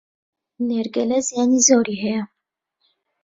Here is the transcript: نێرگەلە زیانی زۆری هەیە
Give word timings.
نێرگەلە 0.67 1.19
زیانی 1.27 1.61
زۆری 1.67 1.97
هەیە 2.03 2.23